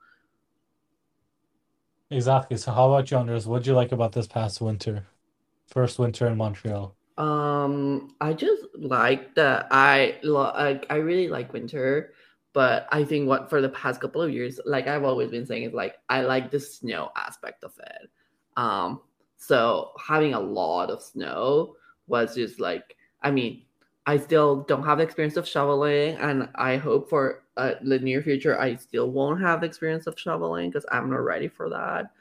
[2.09, 2.57] Exactly.
[2.57, 3.47] So how about you, Andres?
[3.47, 5.05] What did you like about this past winter?
[5.67, 6.95] First winter in Montreal.
[7.17, 9.67] Um, I just like that.
[9.71, 10.85] I like.
[10.89, 12.13] I really like winter,
[12.53, 15.63] but I think what for the past couple of years, like I've always been saying,
[15.63, 18.09] is like I like the snow aspect of it.
[18.55, 19.01] Um,
[19.37, 21.75] so having a lot of snow
[22.07, 23.63] was just like, I mean,
[24.07, 28.21] I still don't have the experience of shoveling, and I hope for uh, the near
[28.23, 32.11] future I still won't have the experience of shoveling because I'm not ready for that.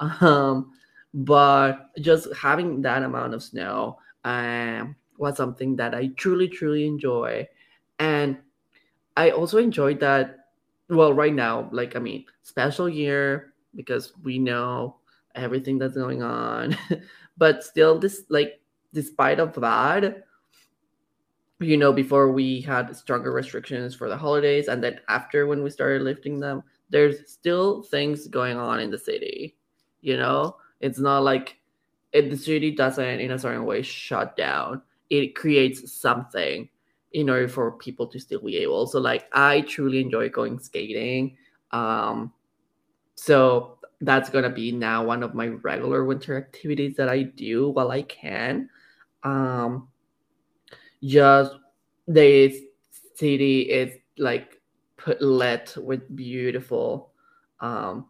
[0.00, 0.72] Um,
[1.14, 7.48] but just having that amount of snow um, was something that I truly, truly enjoy,
[7.98, 8.38] and
[9.16, 10.38] I also enjoyed that.
[10.88, 14.96] Well, right now, like I mean, special year because we know
[15.34, 16.76] everything that's going on,
[17.36, 18.60] but still, this like
[18.92, 20.24] despite of that
[21.62, 25.70] you know, before we had stronger restrictions for the holidays, and then after when we
[25.70, 29.56] started lifting them, there's still things going on in the city.
[30.00, 31.58] You know, it's not like
[32.12, 34.82] if the city doesn't, in a certain way, shut down.
[35.10, 36.68] It creates something
[37.12, 38.86] in order for people to still be able.
[38.86, 41.36] So, like, I truly enjoy going skating.
[41.70, 42.32] Um,
[43.14, 47.90] so that's gonna be now one of my regular winter activities that I do while
[47.90, 48.68] I can.
[49.22, 49.88] Um,
[51.04, 51.52] just
[52.06, 52.54] the
[53.14, 54.60] city is like
[54.96, 57.10] put lit with beautiful
[57.60, 58.06] um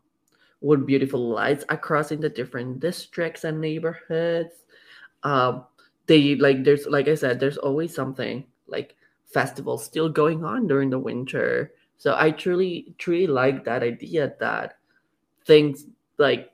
[0.61, 4.55] with beautiful lights across in the different districts and neighborhoods.
[5.22, 5.64] Um
[6.07, 10.90] they like there's like i said there's always something like festivals still going on during
[10.90, 11.72] the winter.
[11.98, 14.78] So i truly truly like that idea that
[15.46, 15.87] things
[16.18, 16.52] like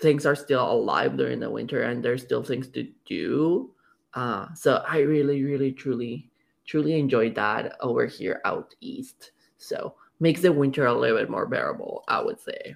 [0.00, 3.70] things are still alive during the winter and there's still things to do
[4.16, 6.30] uh, so I really, really, truly,
[6.66, 9.32] truly enjoyed that over here out east.
[9.58, 12.74] So makes the winter a little bit more bearable, I would say.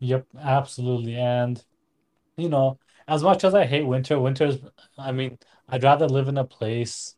[0.00, 1.16] Yep, absolutely.
[1.16, 1.64] And
[2.36, 2.78] you know,
[3.08, 4.58] as much as I hate winter, winter's
[4.98, 5.38] I mean,
[5.68, 7.16] I'd rather live in a place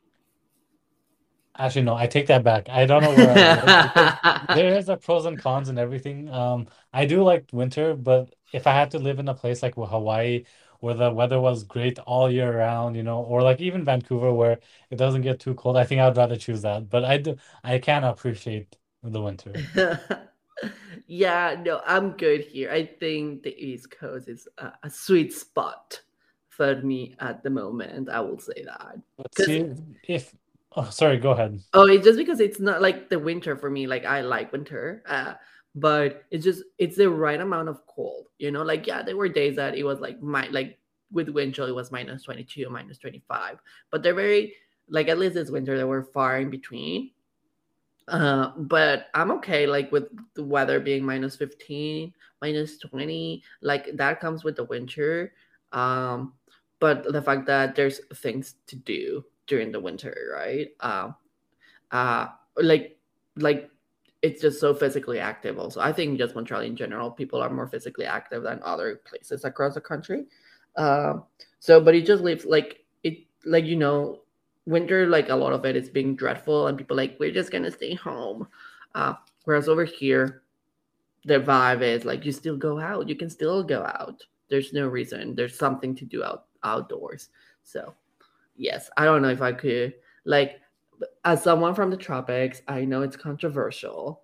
[1.56, 2.68] Actually, no, I take that back.
[2.68, 6.28] I don't know where I live there's a pros and cons and everything.
[6.28, 9.74] Um, I do like winter, but if I had to live in a place like
[9.76, 10.44] Hawaii
[10.84, 14.58] where the weather was great all year round, you know, or like even Vancouver where
[14.90, 15.78] it doesn't get too cold.
[15.78, 16.90] I think I'd rather choose that.
[16.90, 19.52] But I do I can appreciate the winter.
[21.06, 22.70] yeah, no, I'm good here.
[22.70, 26.02] I think the East Coast is a, a sweet spot
[26.50, 28.10] for me at the moment.
[28.10, 29.00] I will say that.
[29.38, 29.72] See,
[30.06, 30.34] if
[30.76, 31.60] Oh, sorry, go ahead.
[31.72, 33.86] Oh, it's just because it's not like the winter for me.
[33.86, 35.34] Like I like winter, uh,
[35.74, 38.26] but it's just it's the right amount of cold.
[38.38, 40.78] You know, like yeah, there were days that it was like my like
[41.12, 43.58] with wind chill it was minus twenty two, minus twenty five,
[43.90, 44.54] but they're very
[44.88, 47.10] like at least this winter they were far in between.
[48.06, 52.12] Uh, but I'm okay like with the weather being minus 15,
[52.42, 55.32] minus 20, like that comes with the winter.
[55.72, 56.34] Um,
[56.80, 60.68] but the fact that there's things to do during the winter, right?
[60.80, 61.16] Um,
[61.90, 62.98] uh, like
[63.36, 63.70] like
[64.24, 65.58] it's just so physically active.
[65.58, 69.44] Also, I think just Montreal in general, people are more physically active than other places
[69.44, 70.24] across the country.
[70.76, 71.24] Um,
[71.58, 74.22] so, but it just leaves like it, like you know,
[74.64, 77.70] winter, like a lot of it is being dreadful, and people like we're just gonna
[77.70, 78.48] stay home.
[78.94, 79.12] Uh,
[79.44, 80.42] whereas over here,
[81.26, 84.22] the vibe is like you still go out, you can still go out.
[84.48, 85.34] There's no reason.
[85.34, 87.28] There's something to do out outdoors.
[87.62, 87.92] So
[88.56, 89.92] yes, I don't know if I could
[90.24, 90.60] like
[91.24, 94.22] as someone from the tropics, I know it's controversial,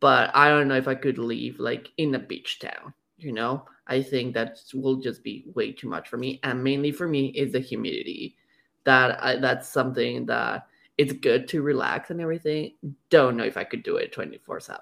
[0.00, 3.66] but I don't know if I could leave like in a beach town, you know?
[3.86, 7.26] I think that will just be way too much for me and mainly for me
[7.28, 8.36] is the humidity.
[8.84, 10.66] That I, that's something that
[10.98, 12.72] it's good to relax and everything.
[13.10, 14.78] Don't know if I could do it 24/7.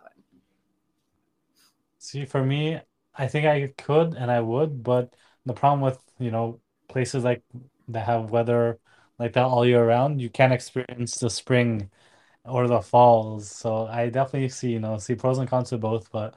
[1.99, 2.81] See, for me,
[3.15, 5.15] I think I could and I would, but
[5.47, 7.43] the problem with, you know, places like
[7.89, 8.79] that have weather
[9.19, 11.91] like that all year round, you can't experience the spring
[12.45, 13.51] or the falls.
[13.51, 16.35] So I definitely see, you know, see pros and cons to both, but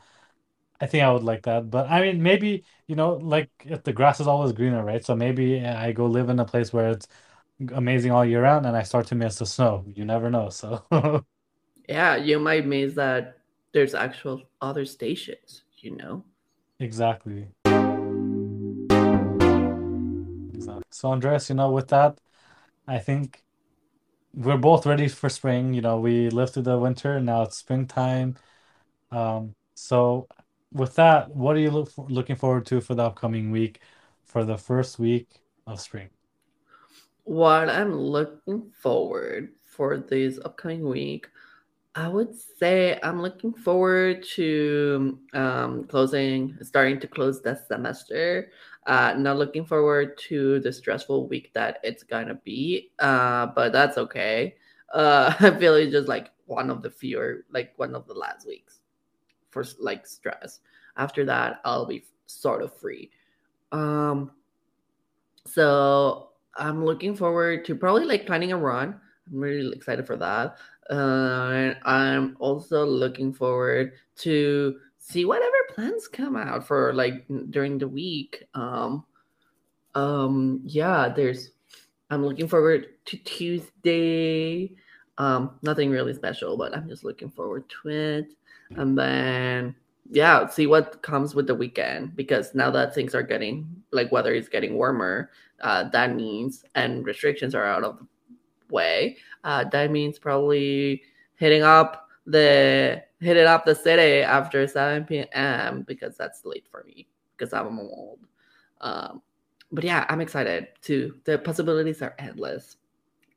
[0.81, 1.69] I think I would like that.
[1.71, 5.03] But I mean, maybe, you know, like if the grass is always greener, right?
[5.05, 7.07] So maybe I go live in a place where it's
[7.73, 9.85] amazing all year round and I start to miss the snow.
[9.95, 10.49] You never know.
[10.49, 10.83] So
[11.89, 13.37] Yeah, you might miss that
[13.73, 16.23] there's actual other stations, you know?
[16.79, 17.47] exactly.
[20.53, 20.83] Exactly.
[20.91, 22.19] So Andreas, you know, with that,
[22.87, 23.43] I think
[24.33, 25.73] we're both ready for spring.
[25.73, 28.35] You know, we lived through the winter, now it's springtime.
[29.11, 30.27] Um, so
[30.73, 33.79] with that, what are you look for, looking forward to for the upcoming week,
[34.23, 35.29] for the first week
[35.65, 36.09] of spring?
[37.23, 41.27] What I'm looking forward for this upcoming week,
[41.95, 48.51] I would say I'm looking forward to um, closing, starting to close the semester.
[48.85, 53.97] Uh, not looking forward to the stressful week that it's gonna be, uh, but that's
[53.97, 54.55] okay.
[54.93, 58.47] Uh, I feel it's just like one of the fewer, like one of the last
[58.47, 58.79] weeks
[59.49, 60.59] for like stress.
[60.97, 63.11] After that, I'll be sort of free.
[63.71, 64.31] Um,
[65.47, 68.99] so I'm looking forward to probably like planning a run.
[69.31, 70.57] I'm really excited for that.
[70.89, 74.75] Uh, and I'm also looking forward to
[75.05, 78.43] see whatever plans come out for like during the week.
[78.55, 79.05] Um,
[79.93, 81.51] um, yeah, there's.
[82.09, 84.75] I'm looking forward to Tuesday.
[85.17, 88.33] Um, nothing really special, but I'm just looking forward to it.
[88.75, 89.75] And then
[90.09, 94.33] yeah, see what comes with the weekend because now that things are getting like weather
[94.33, 95.31] is getting warmer,
[95.61, 99.17] uh, that means and restrictions are out of the way.
[99.43, 101.03] Uh, that means probably
[101.35, 105.83] hitting up the hitting up the city after 7 p.m.
[105.87, 107.07] because that's late for me
[107.37, 108.19] because I'm old.
[108.81, 109.21] Um,
[109.71, 111.15] but yeah, I'm excited too.
[111.25, 112.77] The possibilities are endless.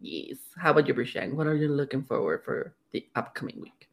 [0.00, 0.38] Yes.
[0.56, 1.34] How about you, Brishang?
[1.34, 3.88] What are you looking forward for the upcoming week?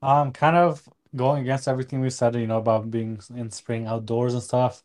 [0.00, 4.34] Um, kind of going against everything we said, you know, about being in spring outdoors
[4.34, 4.82] and stuff.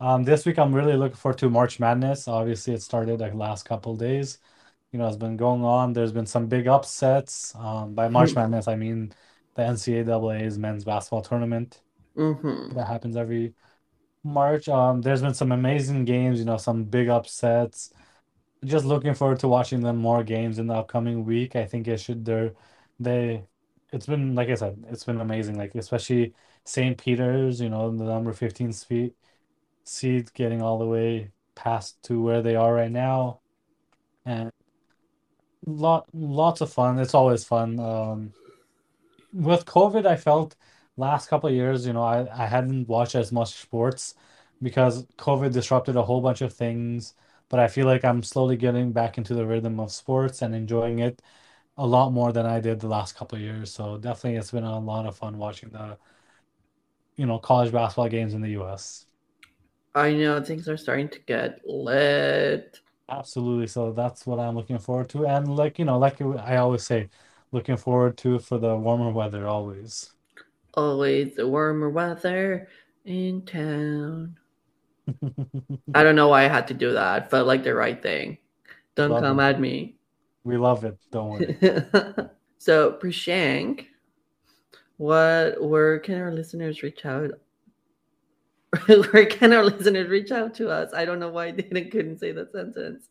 [0.00, 2.28] Um, this week I'm really looking forward to March Madness.
[2.28, 4.38] Obviously, it started like last couple of days.
[4.92, 5.92] You know, it's been going on.
[5.92, 7.54] There's been some big upsets.
[7.56, 9.12] Um, by March Madness, I mean
[9.58, 11.82] the NCAA's men's basketball tournament
[12.16, 12.72] Mm-hmm.
[12.72, 13.54] that happens every
[14.24, 14.68] March.
[14.68, 17.92] Um, there's been some amazing games, you know, some big upsets.
[18.64, 21.56] Just looking forward to watching them more games in the upcoming week.
[21.56, 22.54] I think it should they're
[23.00, 23.46] they
[23.92, 25.58] it's been like I said, it's been amazing.
[25.58, 26.34] Like especially
[26.64, 26.98] St.
[26.98, 29.14] Peter's, you know, the number 15 seed
[29.84, 33.42] seed getting all the way past to where they are right now.
[34.26, 34.52] And
[35.66, 36.98] lot lots of fun.
[36.98, 37.78] It's always fun.
[37.80, 38.34] Um
[39.42, 40.56] with COVID, I felt
[40.96, 44.14] last couple of years, you know, I, I hadn't watched as much sports
[44.62, 47.14] because COVID disrupted a whole bunch of things.
[47.48, 50.98] But I feel like I'm slowly getting back into the rhythm of sports and enjoying
[50.98, 51.22] it
[51.78, 53.72] a lot more than I did the last couple of years.
[53.72, 55.98] So definitely it's been a lot of fun watching the,
[57.16, 59.06] you know, college basketball games in the US.
[59.94, 62.80] I know things are starting to get lit.
[63.08, 63.66] Absolutely.
[63.66, 65.26] So that's what I'm looking forward to.
[65.26, 67.08] And like, you know, like I always say,
[67.52, 70.10] looking forward to for the warmer weather always.
[70.74, 72.68] Always the warmer weather
[73.04, 74.36] in town.
[75.94, 77.30] I don't know why I had to do that.
[77.30, 78.38] Felt like the right thing.
[78.94, 79.44] Don't Love come it.
[79.44, 79.96] at me.
[80.44, 80.98] We love it.
[81.10, 81.56] Don't worry.
[82.58, 83.86] so, Prashank,
[84.96, 87.30] what where can our listeners reach out?
[88.86, 90.92] where can our listeners reach out to us?
[90.92, 93.08] I don't know why I didn't couldn't say that sentence.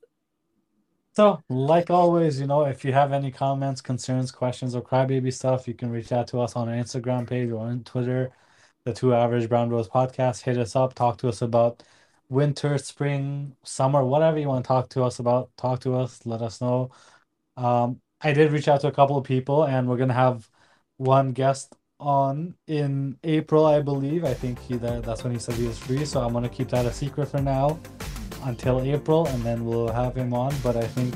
[1.18, 5.68] So, like always, you know, if you have any comments, concerns, questions, or crybaby stuff,
[5.68, 8.30] you can reach out to us on our Instagram page or on Twitter,
[8.86, 10.44] the Two Average Brown Bros Podcast.
[10.44, 11.82] Hit us up, talk to us about
[12.30, 15.50] winter, spring, summer, whatever you want to talk to us about.
[15.58, 16.92] Talk to us, let us know.
[17.56, 20.48] Um, I did reach out to a couple of people, and we're gonna have
[20.98, 24.24] one guest on in April, I believe.
[24.24, 26.70] I think he that, that's when he said he was free, so I'm gonna keep
[26.70, 27.80] that a secret for now
[28.48, 30.54] until April, and then we'll have him on.
[30.64, 31.16] But I think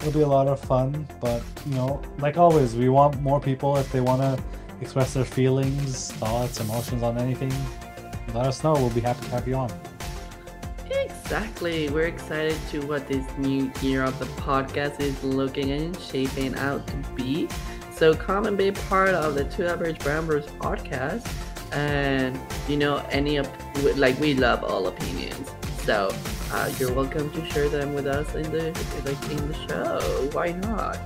[0.00, 1.06] it'll be a lot of fun.
[1.20, 4.42] But you know, like always, we want more people if they want to
[4.80, 7.52] express their feelings, thoughts, emotions on anything.
[8.34, 8.72] Let us know.
[8.72, 9.70] We'll be happy to have you on.
[10.90, 11.88] Exactly.
[11.88, 16.86] We're excited to what this new year of the podcast is looking and shaping out
[16.86, 17.48] to be.
[17.94, 21.26] So come and be part of the Two Average Brown Bros podcast.
[21.72, 23.40] And you know, any
[23.96, 25.50] like we love all opinions.
[25.84, 26.10] So
[26.52, 28.66] uh, you're welcome to share them with us in the
[29.04, 30.28] like in the show.
[30.32, 30.98] Why not?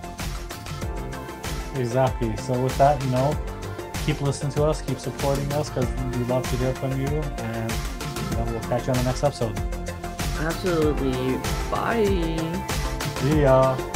[1.77, 2.37] Exactly.
[2.37, 3.37] So with that, you know,
[4.05, 7.73] keep listening to us, keep supporting us because we love to hear from you, and
[7.73, 9.57] you know, we'll catch you on the next episode.
[10.39, 11.39] Absolutely.
[11.71, 12.05] Bye.
[13.21, 13.96] See ya.